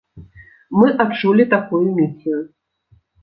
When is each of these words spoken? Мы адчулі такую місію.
Мы 0.77 0.87
адчулі 1.03 1.45
такую 1.53 1.83
місію. 1.99 2.39